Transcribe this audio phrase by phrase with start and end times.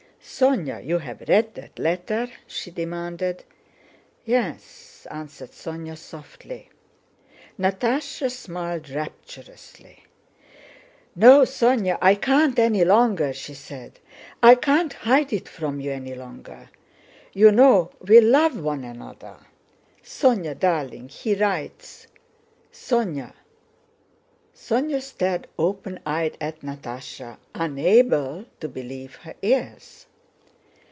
[0.23, 3.43] "Sónya, you've read that letter?" she demanded.
[4.23, 6.69] "Yes," answered Sónya softly.
[7.59, 10.03] Natásha smiled rapturously.
[11.15, 13.99] "No, Sónya, I can't any longer!" she said.
[14.43, 16.69] "I can't hide it from you any longer.
[17.33, 19.37] You know, we love one another!
[20.03, 22.05] Sónya, darling, he writes...
[22.71, 23.33] Sónya..."
[24.55, 30.05] Sónya stared open eyed at Natásha, unable to believe her ears.